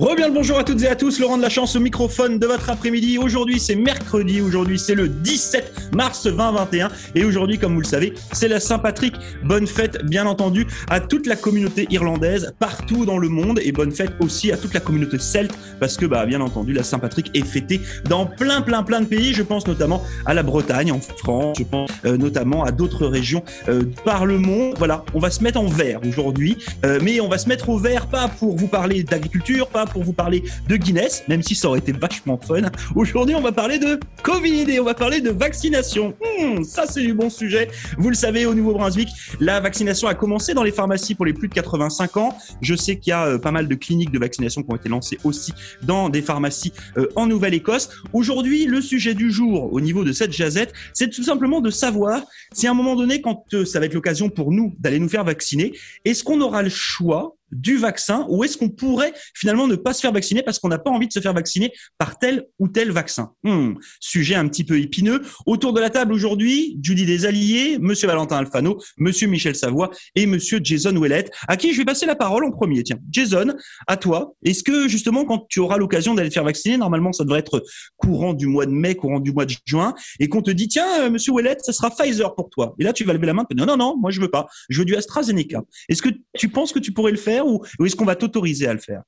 [0.00, 2.46] Reviens le bonjour à toutes et à tous, Laurent de la chance au microphone de
[2.46, 3.18] votre après-midi.
[3.18, 8.14] Aujourd'hui c'est mercredi, aujourd'hui c'est le 17 mars 2021 et aujourd'hui comme vous le savez
[8.32, 9.14] c'est la Saint-Patrick.
[9.44, 13.92] Bonne fête bien entendu à toute la communauté irlandaise partout dans le monde et bonne
[13.92, 17.44] fête aussi à toute la communauté celte parce que bah bien entendu la Saint-Patrick est
[17.44, 19.34] fêtée dans plein plein plein de pays.
[19.34, 23.44] Je pense notamment à la Bretagne, en France, je pense euh, notamment à d'autres régions
[23.68, 24.76] euh, par le monde.
[24.78, 26.56] Voilà, on va se mettre en vert aujourd'hui,
[26.86, 30.02] euh, mais on va se mettre au vert pas pour vous parler d'agriculture, pas pour
[30.02, 32.62] vous parler de Guinness, même si ça aurait été vachement fun.
[32.94, 36.14] Aujourd'hui, on va parler de Covid et on va parler de vaccination.
[36.20, 37.68] Hmm, ça, c'est du bon sujet.
[37.98, 39.08] Vous le savez, au Nouveau-Brunswick,
[39.40, 42.38] la vaccination a commencé dans les pharmacies pour les plus de 85 ans.
[42.60, 44.88] Je sais qu'il y a euh, pas mal de cliniques de vaccination qui ont été
[44.88, 47.90] lancées aussi dans des pharmacies euh, en Nouvelle-Écosse.
[48.12, 52.22] Aujourd'hui, le sujet du jour au niveau de cette jazette, c'est tout simplement de savoir
[52.52, 55.08] si à un moment donné, quand euh, ça va être l'occasion pour nous d'aller nous
[55.08, 55.72] faire vacciner,
[56.04, 60.00] est-ce qu'on aura le choix du vaccin ou est-ce qu'on pourrait finalement ne pas se
[60.00, 62.90] faire vacciner parce qu'on n'a pas envie de se faire vacciner par tel ou tel
[62.90, 63.32] vaccin?
[63.42, 65.22] Hmm, Sujet un petit peu épineux.
[65.46, 70.60] Autour de la table aujourd'hui, Judy Desalliés, Monsieur Valentin Alfano, Monsieur Michel Savoie et Monsieur
[70.62, 72.82] Jason Ouellet, à qui je vais passer la parole en premier.
[72.82, 73.54] Tiens, Jason,
[73.86, 74.34] à toi.
[74.44, 77.62] Est-ce que justement quand tu auras l'occasion d'aller te faire vacciner, normalement ça devrait être
[77.96, 80.86] courant du mois de mai, courant du mois de juin, et qu'on te dit tiens
[81.02, 82.74] euh, Monsieur Ouellet, ça sera Pfizer pour toi.
[82.78, 84.78] Et là tu vas lever la main, non non non, moi je veux pas, je
[84.78, 85.62] veux du AstraZeneca.
[85.88, 88.74] Est-ce que tu penses que tu pourrais le faire ou, est-ce qu'on va t'autoriser à
[88.74, 89.02] le faire?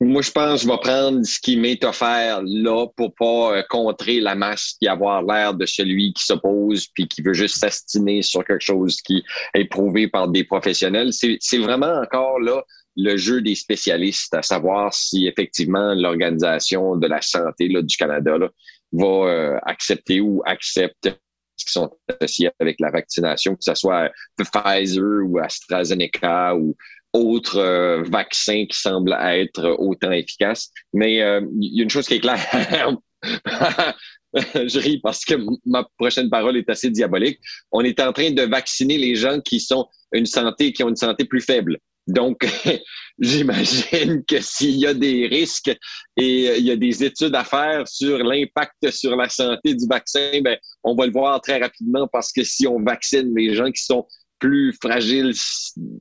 [0.00, 3.62] Moi, je pense que je vais prendre ce qui m'est offert là pour pas euh,
[3.68, 8.22] contrer la masse et avoir l'air de celui qui s'oppose puis qui veut juste s'astiner
[8.22, 11.10] sur quelque chose qui est prouvé par des professionnels.
[11.12, 12.62] C'est vraiment encore là
[12.98, 18.36] le jeu des spécialistes, à savoir si effectivement l'Organisation de la santé là, du Canada
[18.38, 18.48] là,
[18.92, 21.08] va euh, accepter ou accepte
[21.56, 26.76] ce qui sont associés avec la vaccination, que ce soit Pfizer ou AstraZeneca ou
[27.12, 30.70] autres euh, vaccins qui semblent être autant efficaces.
[30.92, 32.96] Mais euh, il y a une chose qui est claire.
[34.34, 37.38] je ris parce que ma prochaine parole est assez diabolique.
[37.72, 40.96] On est en train de vacciner les gens qui sont une santé, qui ont une
[40.96, 41.78] santé plus faible.
[42.08, 42.46] Donc,
[43.18, 45.76] j'imagine que s'il y a des risques
[46.16, 50.40] et il y a des études à faire sur l'impact sur la santé du vaccin,
[50.42, 53.84] ben, on va le voir très rapidement parce que si on vaccine les gens qui
[53.84, 54.06] sont
[54.38, 55.32] plus fragiles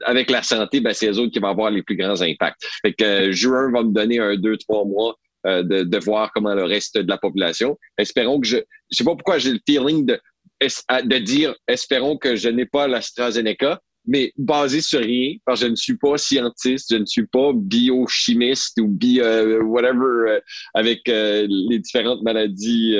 [0.05, 2.63] avec la santé, ben, c'est eux autres qui vont avoir les plus grands impacts.
[2.81, 5.15] Fait que euh, juin va me donner un, deux, trois mois
[5.45, 7.77] euh, de, de, voir comment le reste de la population.
[7.97, 10.19] Espérons que je, je sais pas pourquoi j'ai le feeling de,
[10.61, 15.71] de dire, espérons que je n'ai pas l'AstraZeneca, mais basé sur rien, parce que je
[15.71, 20.39] ne suis pas scientiste, je ne suis pas biochimiste ou bio, euh, whatever,
[20.73, 22.95] avec les différentes maladies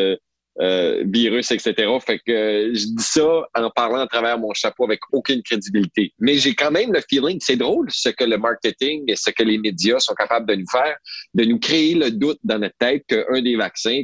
[0.59, 1.73] euh, virus, etc.
[2.06, 6.13] Fait que je dis ça en parlant à travers mon chapeau avec aucune crédibilité.
[6.19, 9.44] Mais j'ai quand même le feeling, c'est drôle ce que le marketing et ce que
[9.44, 10.96] les médias sont capables de nous faire,
[11.34, 14.01] de nous créer le doute dans notre tête qu'un des vaccins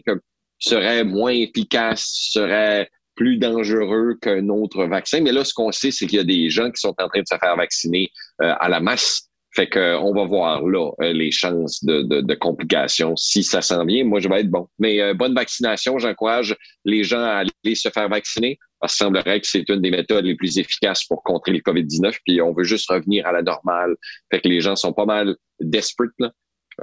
[0.60, 5.22] serait moins efficace, serait plus dangereux qu'un autre vaccin.
[5.22, 7.22] Mais là, ce qu'on sait, c'est qu'il y a des gens qui sont en train
[7.22, 8.10] de se faire vacciner
[8.42, 12.36] euh, à la masse fait que on va voir là euh, les chances de, de,
[12.36, 13.16] complications.
[13.16, 14.68] Si ça s'en vient, moi je vais être bon.
[14.80, 16.56] Mais euh, bonne vaccination, j'encourage
[16.86, 18.58] les gens à aller se faire vacciner.
[18.80, 22.18] Parce qu'il semblerait que c'est une des méthodes les plus efficaces pour contrer les COVID-19.
[22.26, 23.96] Puis on veut juste revenir à la normale.
[24.32, 26.12] Fait que les gens sont pas mal desperate.
[26.20, 26.32] Là.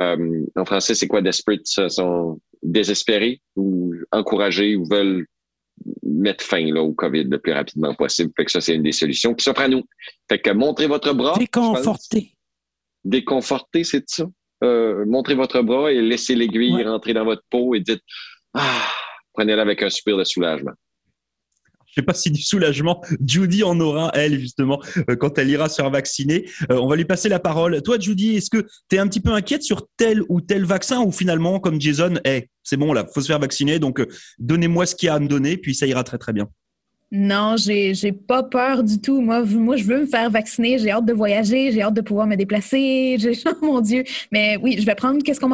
[0.01, 1.63] Euh, en français, c'est quoi desperate?
[1.77, 5.27] Ils sont désespérés ou encouragés ou veulent
[6.03, 8.31] mettre fin là, au COVID le plus rapidement possible.
[8.37, 9.83] Fait que ça, c'est une des solutions qui s'offre à nous.
[10.29, 11.37] Fait que montrez votre bras.
[11.37, 12.33] Déconforté
[13.05, 14.27] déconforter, c'est ça?
[14.63, 18.03] Euh, montrez votre bras et laissez l'aiguille rentrer dans votre peau et dites
[18.55, 18.89] Ah,
[19.33, 20.73] prenez-la avec un soupir de soulagement.
[21.87, 25.69] Je sais pas si du soulagement, Judy en aura, elle, justement, euh, quand elle ira
[25.69, 26.49] se faire vacciner.
[26.71, 27.83] Euh, on va lui passer la parole.
[27.83, 31.01] Toi, Judy, est-ce que tu es un petit peu inquiète sur tel ou tel vaccin
[31.01, 34.07] ou finalement, comme Jason, hey, c'est bon, là, faut se faire vacciner, donc
[34.39, 36.49] donnez-moi ce qu'il y a à me donner, puis ça ira très, très bien.
[37.13, 39.21] Non, j'ai j'ai pas peur du tout.
[39.21, 40.79] Moi, je veux me faire vacciner.
[40.79, 41.73] J'ai hâte de voyager.
[41.73, 43.17] J'ai hâte de pouvoir me déplacer.
[43.47, 44.05] Oh mon Dieu.
[44.31, 45.49] Mais oui, je vais prendre qu'est-ce qu'on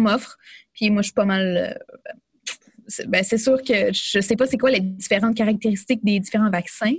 [0.00, 0.38] m'offre.
[0.74, 1.76] Puis moi, je suis pas mal.
[1.76, 6.50] Euh, ben, c'est sûr que je sais pas c'est quoi les différentes caractéristiques des différents
[6.50, 6.94] vaccins.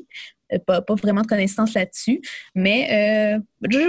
[0.53, 2.21] Euh, pas, vraiment de connaissances là-dessus.
[2.55, 3.39] Mais euh,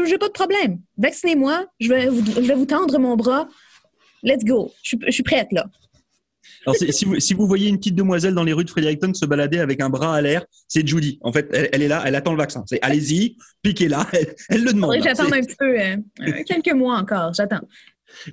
[0.07, 0.81] j'ai pas de problème.
[0.97, 1.67] Vaccinez-moi.
[1.81, 3.49] Je vais, je vais vous tendre mon bras.
[4.23, 4.73] Let's go.
[4.85, 5.67] Je, je suis prête là.
[6.67, 9.81] Alors, si vous, voyez une petite demoiselle dans les rues de Fredericton se balader avec
[9.81, 11.19] un bras à l'air, c'est Judy.
[11.23, 12.65] En fait, elle, est là, elle attend le vaccin.
[12.67, 14.07] C'est allez-y, piquez-la,
[14.49, 14.97] elle, le demande.
[15.03, 17.61] J'attends un petit peu, euh, euh, quelques mois encore, j'attends.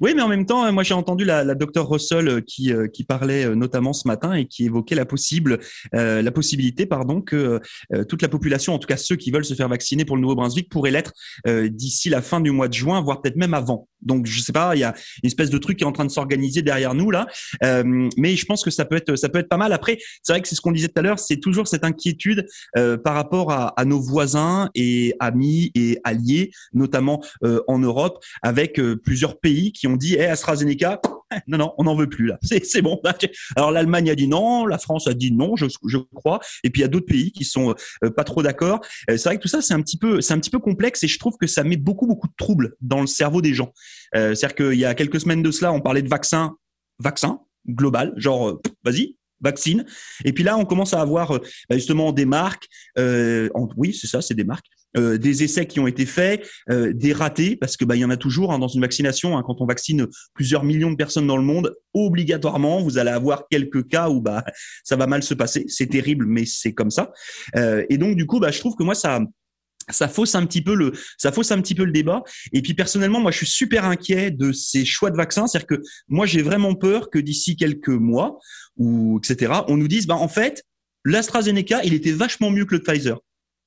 [0.01, 3.03] Oui, mais en même temps, moi j'ai entendu la, la docteure Russell euh, qui, qui
[3.03, 5.59] parlait notamment ce matin et qui évoquait la possible,
[5.93, 7.59] la possibilité, pardon, que
[8.07, 10.69] toute la population, en tout cas ceux qui veulent se faire vacciner pour le Nouveau-Brunswick,
[10.69, 11.13] pourraient l'être
[11.47, 13.87] d'ici la fin du mois de juin, voire peut-être même avant.
[14.01, 14.93] Donc je sais pas, il y a
[15.23, 17.27] une espèce de truc qui est en train de s'organiser derrière nous là,
[17.63, 19.73] euh, mais je pense que ça peut être ça peut être pas mal.
[19.73, 22.45] Après, c'est vrai que c'est ce qu'on disait tout à l'heure, c'est toujours cette inquiétude
[22.77, 28.23] euh, par rapport à, à, nos voisins et amis et alliés, notamment euh, en Europe,
[28.41, 31.01] avec euh, plusieurs pays qui ont dit hey, AstraZeneca,
[31.47, 32.39] non, non, on n'en veut plus là.
[32.63, 32.99] C'est bon.
[33.55, 36.39] Alors l'Allemagne a dit non, la France a dit non, je, je crois.
[36.63, 38.81] Et puis il y a d'autres pays qui sont euh, pas trop d'accord.
[39.09, 41.03] Euh, c'est vrai que tout ça c'est un petit peu, c'est un petit peu complexe
[41.03, 43.73] et je trouve que ça met beaucoup beaucoup de troubles dans le cerveau des gens.
[44.15, 46.55] Euh, C'est-à-dire qu'il y a quelques semaines de cela, on parlait de vaccin,
[46.99, 49.85] vaccin global, genre vas-y, vaccine.
[50.23, 51.31] Et puis là, on commence à avoir
[51.69, 52.67] bah, justement des marques.
[52.97, 54.67] Oui, c'est ça, c'est des marques
[54.97, 58.05] euh, des essais qui ont été faits, euh, des ratés, parce que bah, il y
[58.05, 59.37] en a toujours hein, dans une vaccination.
[59.37, 63.47] Hein, quand on vaccine plusieurs millions de personnes dans le monde, obligatoirement, vous allez avoir
[63.49, 64.43] quelques cas où bah
[64.83, 65.65] ça va mal se passer.
[65.67, 67.11] C'est terrible, mais c'est comme ça.
[67.55, 69.19] Euh, et donc du coup, bah, je trouve que moi ça
[69.91, 72.73] ça fausse un petit peu le ça fausse un petit peu le débat et puis
[72.73, 76.41] personnellement moi je suis super inquiet de ces choix de vaccins c'est-à-dire que moi j'ai
[76.41, 78.39] vraiment peur que d'ici quelques mois
[78.77, 80.63] ou etc on nous dise bah en fait
[81.03, 83.19] l'AstraZeneca il était vachement mieux que le Pfizer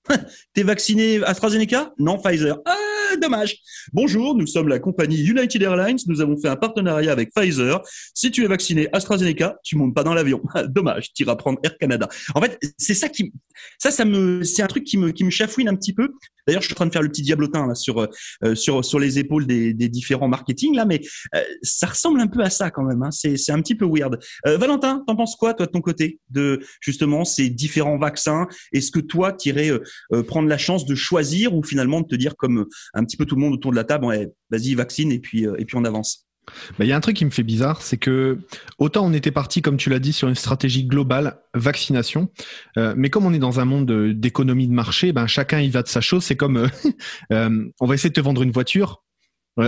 [0.55, 1.93] T'es vacciné AstraZeneca?
[1.99, 2.59] Non, Pfizer.
[2.65, 2.78] Ah,
[3.17, 3.57] dommage.
[3.93, 5.99] Bonjour, nous sommes la compagnie United Airlines.
[6.07, 7.83] Nous avons fait un partenariat avec Pfizer.
[8.15, 10.43] Si tu es vacciné AstraZeneca, tu montes pas dans l'avion.
[10.69, 12.09] dommage, tu iras prendre Air Canada.
[12.35, 13.33] En fait, c'est ça qui,
[13.79, 16.13] ça, ça me, c'est un truc qui me, qui me chafouine un petit peu.
[16.47, 18.99] D'ailleurs, je suis en train de faire le petit diablotin là sur euh, sur sur
[18.99, 21.03] les épaules des, des différents marketing là, mais
[21.35, 23.03] euh, ça ressemble un peu à ça quand même.
[23.03, 23.11] Hein.
[23.11, 24.19] C'est c'est un petit peu weird.
[24.47, 28.47] Euh, Valentin, t'en penses quoi toi de ton côté de justement ces différents vaccins?
[28.73, 29.79] Est-ce que toi euh,
[30.13, 32.67] euh, prendre la chance de choisir ou finalement de te dire comme
[32.99, 34.07] un petit peu tout le monde autour de la table,
[34.51, 36.29] vas-y vaccine et puis et puis on avance
[36.79, 38.39] il y a un truc qui me fait bizarre, c'est que
[38.79, 42.29] autant on était parti, comme tu l'as dit, sur une stratégie globale, vaccination,
[42.77, 45.83] euh, mais comme on est dans un monde d'économie de marché, ben chacun y va
[45.83, 46.25] de sa chose.
[46.25, 46.69] C'est comme euh,
[47.33, 49.03] euh, on va essayer de te vendre une voiture,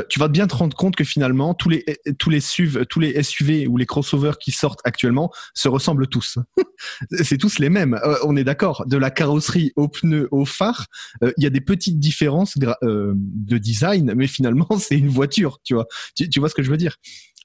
[0.08, 1.84] tu vas bien te rendre compte que finalement tous les
[2.18, 6.38] tous les SUV, tous les SUV ou les crossovers qui sortent actuellement se ressemblent tous.
[7.22, 7.94] c'est tous les mêmes.
[8.04, 8.84] Euh, on est d'accord.
[8.86, 10.86] De la carrosserie aux pneus, aux phares,
[11.22, 15.58] euh, il y a des petites différences euh, de design, mais finalement c'est une voiture.
[15.64, 15.86] Tu vois.
[16.14, 16.96] Tu vois ce que je veux dire?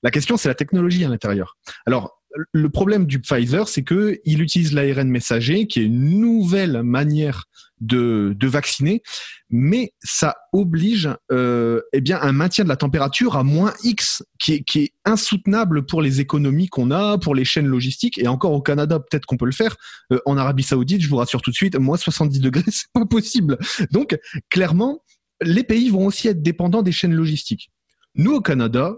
[0.03, 1.57] La question c'est la technologie à l'intérieur.
[1.85, 2.21] Alors
[2.51, 7.45] le problème du Pfizer, c'est que il utilise l'ARN messager, qui est une nouvelle manière
[7.81, 9.01] de, de vacciner,
[9.49, 14.53] mais ça oblige euh, eh bien un maintien de la température à moins X, qui
[14.53, 18.53] est, qui est insoutenable pour les économies qu'on a, pour les chaînes logistiques, et encore
[18.53, 19.75] au Canada, peut-être qu'on peut le faire.
[20.11, 23.05] Euh, en Arabie Saoudite, je vous rassure tout de suite, moins 70 degrés, c'est pas
[23.05, 23.57] possible.
[23.91, 24.17] Donc,
[24.49, 25.03] clairement,
[25.41, 27.71] les pays vont aussi être dépendants des chaînes logistiques.
[28.15, 28.93] Nous, au Canada,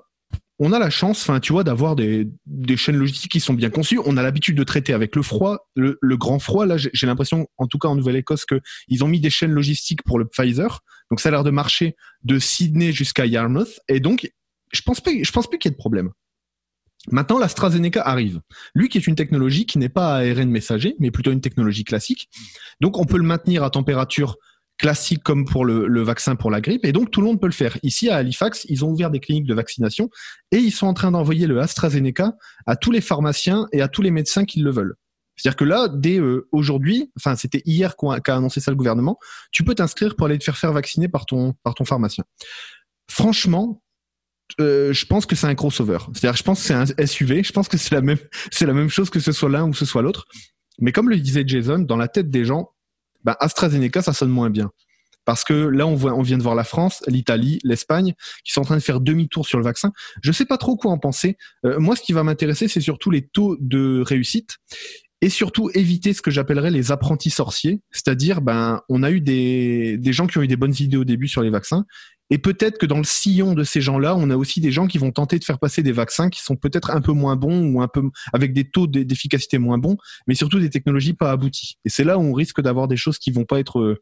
[0.60, 3.70] on a la chance, enfin, tu vois, d'avoir des, des, chaînes logistiques qui sont bien
[3.70, 4.00] conçues.
[4.06, 6.66] On a l'habitude de traiter avec le froid, le, le grand froid.
[6.66, 10.04] Là, j'ai l'impression, en tout cas en Nouvelle-Écosse, que ils ont mis des chaînes logistiques
[10.04, 10.82] pour le Pfizer.
[11.12, 13.80] Donc, ça a l'air de marcher de Sydney jusqu'à Yarmouth.
[13.88, 14.32] Et donc,
[14.74, 16.12] je pense pas, je pense plus qu'il y ait de problème.
[17.10, 18.42] Maintenant, l'AstraZeneca arrive.
[18.74, 22.30] Lui qui est une technologie qui n'est pas ARN messager, mais plutôt une technologie classique.
[22.82, 24.38] Donc, on peut le maintenir à température
[24.78, 26.86] classique comme pour le, le, vaccin pour la grippe.
[26.86, 27.78] Et donc, tout le monde peut le faire.
[27.84, 30.10] Ici, à Halifax, ils ont ouvert des cliniques de vaccination
[30.52, 32.34] et ils sont en train d'envoyer le AstraZeneca
[32.66, 34.96] à tous les pharmaciens et à tous les médecins qui le veulent.
[35.38, 39.20] C'est-à-dire que là, dès euh, aujourd'hui, enfin c'était hier qu'a annoncé ça le gouvernement,
[39.52, 42.24] tu peux t'inscrire pour aller te faire faire vacciner par ton par ton pharmacien.
[43.10, 43.84] Franchement,
[44.60, 46.00] euh, je pense que c'est un crossover.
[46.14, 47.44] C'est-à-dire, je pense que c'est un SUV.
[47.44, 48.18] Je pense que c'est la même
[48.52, 50.26] c'est la même chose que ce soit l'un ou ce soit l'autre.
[50.80, 52.72] Mais comme le disait Jason, dans la tête des gens,
[53.24, 54.72] bah, AstraZeneca, ça sonne moins bien.
[55.26, 58.14] Parce que là, on, voit, on vient de voir la France, l'Italie, l'Espagne,
[58.46, 59.92] qui sont en train de faire demi-tour sur le vaccin.
[60.24, 61.38] Je sais pas trop quoi en penser.
[61.66, 64.58] Euh, moi, ce qui va m'intéresser, c'est surtout les taux de réussite
[65.22, 69.98] et surtout éviter ce que j'appellerais les apprentis sorciers, c'est-à-dire ben on a eu des,
[69.98, 71.86] des gens qui ont eu des bonnes idées au début sur les vaccins
[72.30, 74.98] et peut-être que dans le sillon de ces gens-là, on a aussi des gens qui
[74.98, 77.82] vont tenter de faire passer des vaccins qui sont peut-être un peu moins bons ou
[77.82, 78.04] un peu
[78.34, 81.78] avec des taux d'efficacité moins bons, mais surtout des technologies pas abouties.
[81.86, 84.02] Et c'est là où on risque d'avoir des choses qui vont pas être, euh,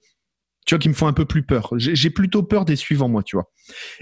[0.66, 1.72] tu vois, qui me font un peu plus peur.
[1.78, 3.52] J'ai plutôt peur des suivants, moi, tu vois.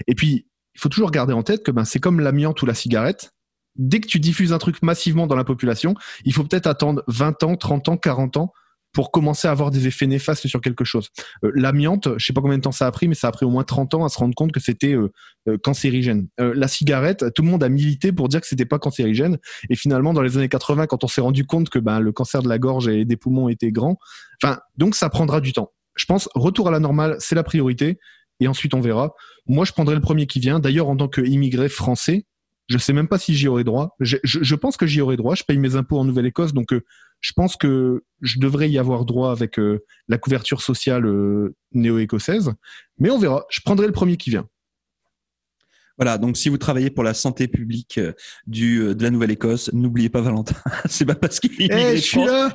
[0.06, 2.74] Et puis, il faut toujours garder en tête que ben c'est comme l'amiante ou la
[2.74, 3.34] cigarette
[3.76, 7.42] dès que tu diffuses un truc massivement dans la population, il faut peut-être attendre 20
[7.42, 8.52] ans, 30 ans, 40 ans
[8.94, 11.10] pour commencer à avoir des effets néfastes sur quelque chose.
[11.44, 13.44] Euh, L'amiante, je sais pas combien de temps ça a pris, mais ça a pris
[13.44, 15.12] au moins 30 ans à se rendre compte que c'était euh,
[15.48, 16.28] euh, cancérigène.
[16.40, 19.76] Euh, la cigarette, tout le monde a milité pour dire que c'était pas cancérigène, et
[19.76, 22.48] finalement dans les années 80, quand on s'est rendu compte que ben, le cancer de
[22.48, 23.98] la gorge et des poumons était grand,
[24.42, 25.72] enfin donc ça prendra du temps.
[25.96, 27.98] Je pense retour à la normale, c'est la priorité,
[28.40, 29.14] et ensuite on verra.
[29.46, 30.58] Moi, je prendrai le premier qui vient.
[30.58, 32.24] D'ailleurs, en tant qu'immigré français,
[32.68, 33.94] je sais même pas si j'y aurai droit.
[34.00, 35.34] Je, je, je, pense que j'y aurai droit.
[35.34, 36.82] Je paye mes impôts en Nouvelle-Écosse, donc euh,
[37.24, 42.52] je pense que je devrais y avoir droit avec euh, la couverture sociale euh, néo-écossaise.
[42.98, 43.46] Mais on verra.
[43.48, 44.46] Je prendrai le premier qui vient.
[45.96, 48.12] Voilà, donc si vous travaillez pour la santé publique euh,
[48.46, 50.56] du, euh, de la Nouvelle-Écosse, n'oubliez pas Valentin.
[50.88, 52.00] c'est pas parce qu'il est Eh,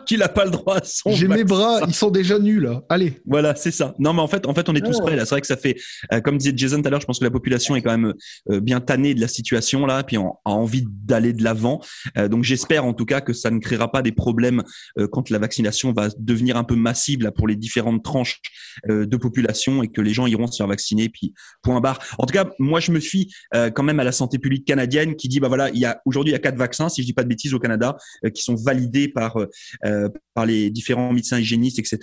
[0.06, 2.82] qu'il a pas le droit à son J'ai mes bras, ils sont déjà nus là.
[2.90, 3.22] Allez.
[3.26, 3.96] Voilà, c'est ça.
[4.00, 5.06] Non, mais en fait, en fait, on est tous Oh.
[5.06, 5.26] prêts là.
[5.26, 5.76] C'est vrai que ça fait,
[6.14, 8.14] euh, comme disait Jason tout à l'heure, je pense que la population est quand même
[8.52, 11.80] euh, bien tannée de la situation là, puis on a envie d'aller de l'avant.
[12.18, 14.64] Euh, donc j'espère en tout cas que ça ne créera pas des problèmes
[14.98, 18.42] euh, quand la vaccination va devenir un peu massive là pour les différentes tranches
[18.90, 21.08] euh, de population et que les gens iront se faire vacciner.
[21.10, 22.00] Puis point barre.
[22.18, 25.16] En tout cas, moi je me fie euh, quand même à la santé publique canadienne
[25.16, 27.08] qui dit bah voilà, il y a aujourd'hui il y a quatre vaccins, si je
[27.08, 29.48] dis pas de bêtises au Canada, euh, qui sont validés par euh,
[29.86, 31.98] euh, par les différents médecins hygiénistes, etc.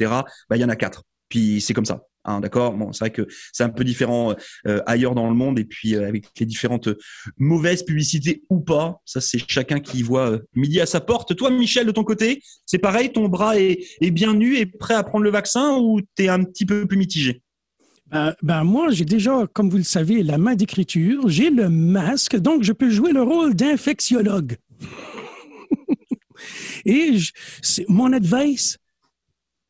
[0.48, 1.02] Bah il y en a quatre.
[1.28, 2.04] Puis c'est comme ça.
[2.26, 2.72] Hein, d'accord?
[2.72, 4.34] Bon, c'est vrai que c'est un peu différent
[4.66, 6.98] euh, ailleurs dans le monde et puis euh, avec les différentes euh,
[7.38, 9.00] mauvaises publicités ou pas.
[9.04, 11.36] Ça, c'est chacun qui voit euh, midi à sa porte.
[11.36, 13.12] Toi, Michel, de ton côté, c'est pareil?
[13.12, 16.42] Ton bras est, est bien nu et prêt à prendre le vaccin ou t'es un
[16.42, 17.42] petit peu plus mitigé?
[18.10, 22.36] Ben, ben, moi, j'ai déjà, comme vous le savez, la main d'écriture, j'ai le masque,
[22.36, 24.56] donc je peux jouer le rôle d'infectiologue.
[26.84, 27.32] Et je-
[27.88, 28.78] mon advice,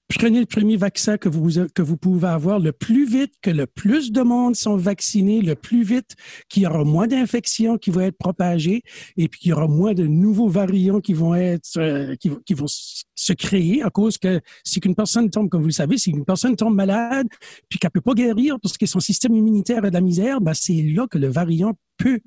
[0.09, 3.67] prenez le premier vaccin que vous, que vous pouvez avoir le plus vite, que le
[3.67, 6.15] plus de monde sont vaccinés, le plus vite
[6.49, 8.83] qu'il y aura moins d'infections qui vont être propagées
[9.17, 12.67] et puis qu'il y aura moins de nouveaux variants qui vont être, euh, qui, vont-
[12.69, 16.25] se créer à cause que si qu'une personne tombe, comme vous le savez, si une
[16.25, 17.27] personne tombe malade
[17.69, 20.55] puis qu'elle peut pas guérir parce que son système immunitaire a de la misère, ben
[20.55, 22.21] c'est là que le variant peut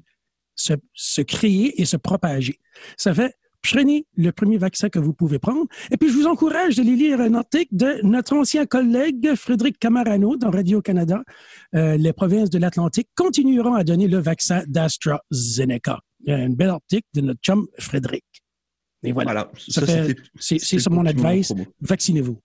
[0.55, 2.59] se, se créer et se propager.
[2.97, 3.35] Ça fait
[3.71, 5.65] prenez le premier vaccin que vous pouvez prendre.
[5.91, 10.37] Et puis, je vous encourage de lire un article de notre ancien collègue Frédéric Camarano
[10.37, 11.23] dans Radio-Canada.
[11.75, 15.99] Euh, les provinces de l'Atlantique continueront à donner le vaccin d'AstraZeneca.
[16.27, 18.25] Un bel article de notre chum Frédéric.
[19.03, 19.31] Et voilà.
[19.31, 19.51] Voilà.
[19.69, 19.81] Ça
[20.39, 21.53] C'est ça mon advice.
[21.81, 22.37] Vaccinez-vous.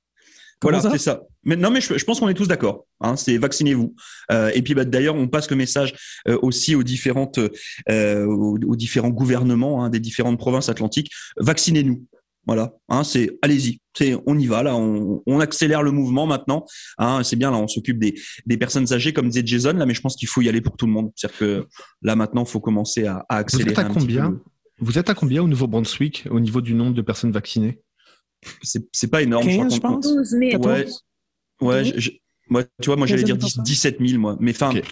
[0.62, 1.22] Voilà, Comment c'est ça.
[1.44, 2.86] Mais non, mais je, je pense qu'on est tous d'accord.
[3.00, 3.94] Hein, c'est vaccinez-vous.
[4.32, 5.94] Euh, et puis bah, d'ailleurs, on passe le message
[6.28, 7.38] euh, aussi aux différentes,
[7.90, 11.10] euh, aux, aux différents gouvernements hein, des différentes provinces atlantiques.
[11.38, 12.04] Vaccinez-nous.
[12.46, 12.74] Voilà.
[12.88, 13.80] Hein, c'est allez-y.
[13.96, 14.76] C'est on y va là.
[14.76, 16.64] On, on accélère le mouvement maintenant.
[16.98, 17.56] Hein, c'est bien là.
[17.58, 18.14] On s'occupe des,
[18.46, 20.76] des personnes âgées comme disait Jason là, mais je pense qu'il faut y aller pour
[20.76, 21.10] tout le monde.
[21.16, 21.66] C'est-à-dire que
[22.02, 23.70] là maintenant, il faut commencer à, à Vous accélérer.
[23.70, 24.38] êtes à un petit combien peu.
[24.80, 27.80] Vous êtes à combien au Nouveau-Brunswick au niveau du nombre de personnes vaccinées?
[28.62, 29.44] C'est c'est pas énorme.
[29.46, 30.06] 15, crois je pense.
[30.14, 30.62] 12 000.
[30.64, 30.86] Ouais.
[31.60, 32.10] Ouais, je- je-
[32.48, 34.36] moi, tu vois, moi j'allais dire 10 15 17 000 moi.
[34.40, 34.70] Mais enfin.
[34.70, 34.82] Ok.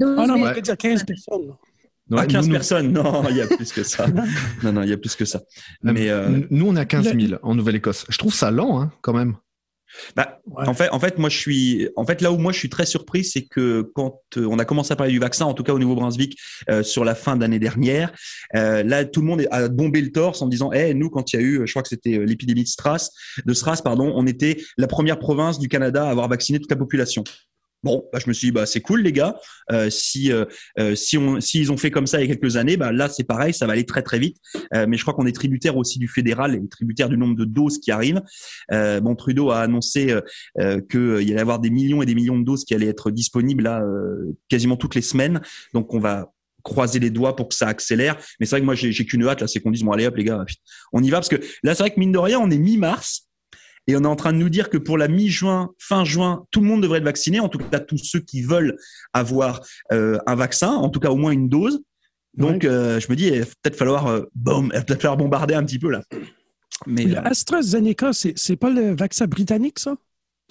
[0.00, 0.38] 12 Ah non, 000.
[0.38, 1.42] moi, je vais dire 15 personnes.
[1.50, 4.06] Ah, Ouais, 15 nous, nous- personnes, non, il y a plus que ça.
[4.62, 5.40] Non, non, il y a plus que ça.
[5.82, 8.04] Mais euh, N- Nous, on a 15 Le- 000 en Nouvelle-Écosse.
[8.08, 9.36] Je trouve ça lent, hein, quand même.
[10.16, 10.68] Bah, Ouais.
[10.68, 12.84] en fait, en fait, moi, je suis, en fait, là où moi je suis très
[12.84, 15.72] surpris, c'est que quand euh, on a commencé à parler du vaccin, en tout cas
[15.72, 16.36] au Nouveau-Brunswick,
[16.68, 18.12] euh, sur la fin d'année dernière,
[18.56, 21.36] euh, là, tout le monde a bombé le torse en disant, eh, nous, quand il
[21.36, 23.10] y a eu, je crois que c'était l'épidémie de Stras,
[23.44, 26.76] de Stras, pardon, on était la première province du Canada à avoir vacciné toute la
[26.76, 27.24] population.
[27.82, 29.34] Bon, bah, je me suis dit, bah, c'est cool, les gars.
[29.72, 30.44] Euh, si, euh,
[30.78, 33.08] euh, si on, s'ils ont fait comme ça il y a quelques années, bah, là,
[33.08, 34.36] c'est pareil, ça va aller très, très vite.
[34.74, 37.44] Euh, mais je crois qu'on est tributaire aussi du fédéral et tributaire du nombre de
[37.44, 38.22] doses qui arrivent.
[38.70, 40.14] Euh, bon, Trudeau a annoncé
[40.60, 43.10] euh, qu'il y allait avoir des millions et des millions de doses qui allaient être
[43.10, 43.82] disponibles là,
[44.48, 45.40] quasiment toutes les semaines.
[45.74, 48.16] Donc, on va croiser les doigts pour que ça accélère.
[48.38, 50.06] Mais c'est vrai que moi, j'ai j'ai qu'une hâte, là, c'est qu'on dise, bon, allez
[50.06, 50.44] hop, les gars,
[50.92, 51.16] on y va.
[51.16, 53.28] Parce que là, c'est vrai que mine de rien, on est mi-mars.
[53.88, 56.60] Et on est en train de nous dire que pour la mi-juin, fin juin, tout
[56.60, 58.76] le monde devrait être vacciné, en tout cas tous ceux qui veulent
[59.12, 59.60] avoir
[59.92, 61.82] euh, un vaccin, en tout cas au moins une dose.
[62.36, 62.68] Donc, Ouais.
[62.68, 65.54] euh, je me dis, il va peut-être falloir, euh, boum, il va peut-être falloir bombarder
[65.54, 66.02] un petit peu là.
[66.86, 69.96] Mais euh, AstraZeneca, c'est pas le vaccin britannique, ça?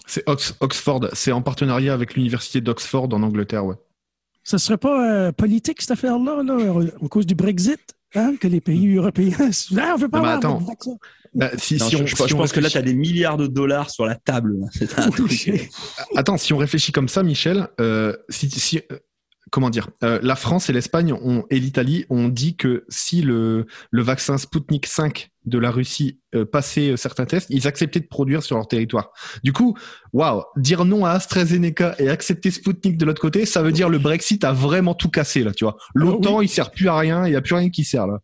[0.06, 1.08] C'est Ox- Oxford.
[1.14, 3.76] C'est en partenariat avec l'université d'Oxford en Angleterre, ouais.
[4.44, 6.58] Ce serait pas euh, politique, cette affaire-là, là,
[7.04, 7.80] à cause du Brexit,
[8.16, 9.50] hein, que les pays européens.
[9.78, 10.60] Ah, on veut pas Non, mais avoir.
[11.34, 12.78] Bah, si, non, si je, on, je- si je on pense que là, réfléchit- tu
[12.78, 14.60] as des milliards de dollars sur la table.
[14.60, 14.68] là.
[14.98, 15.70] Un truc.
[16.16, 18.82] Attends, si on réfléchit comme ça, Michel, euh, si, si-
[19.52, 23.68] comment dire, euh, la France et l'Espagne ont, et l'Italie ont dit que si le,
[23.92, 28.08] le vaccin Sputnik 5 de la Russie euh, passait euh, certains tests, ils acceptaient de
[28.08, 29.12] produire sur leur territoire.
[29.44, 29.78] Du coup,
[30.14, 34.00] waouh, dire non à AstraZeneca et accepter Sputnik de l'autre côté, ça veut dire le
[34.00, 35.76] Brexit a vraiment tout cassé là, tu vois.
[35.94, 38.20] L'OTAN, il sert plus à rien, il y a plus rien qui sert là.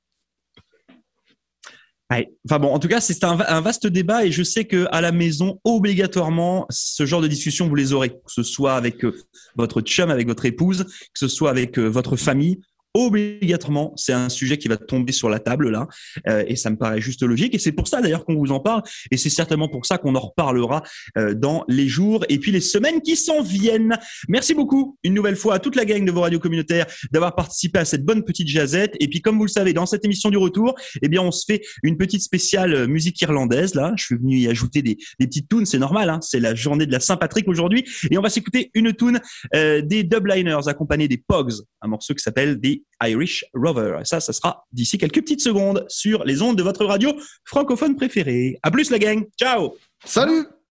[2.09, 6.65] En tout cas, c'est un vaste débat et je sais que à la maison, obligatoirement,
[6.69, 9.13] ce genre de discussion, vous les aurez, que ce soit avec euh,
[9.55, 12.61] votre chum, avec votre épouse, que ce soit avec euh, votre famille.
[12.97, 15.87] Obligatoirement, c'est un sujet qui va tomber sur la table là,
[16.27, 17.53] euh, et ça me paraît juste logique.
[17.55, 20.15] Et c'est pour ça d'ailleurs qu'on vous en parle, et c'est certainement pour ça qu'on
[20.15, 20.83] en reparlera
[21.17, 23.97] euh, dans les jours et puis les semaines qui s'en viennent.
[24.27, 27.79] Merci beaucoup une nouvelle fois à toute la gang de vos radios communautaires d'avoir participé
[27.79, 28.95] à cette bonne petite jazette.
[28.99, 31.45] Et puis comme vous le savez, dans cette émission du retour, eh bien on se
[31.45, 33.93] fait une petite spéciale euh, musique irlandaise là.
[33.95, 36.09] Je suis venu y ajouter des, des petites tunes, c'est normal.
[36.09, 39.19] Hein, c'est la journée de la Saint-Patrick aujourd'hui, et on va s'écouter une tune
[39.55, 43.99] euh, des Dubliners accompagnés des Pogs, un morceau qui s'appelle des Irish Rover.
[44.03, 47.13] Ça, ça sera d'ici quelques petites secondes sur les ondes de votre radio
[47.45, 48.57] francophone préférée.
[48.63, 49.75] À plus la gang, ciao.
[50.03, 50.56] Salut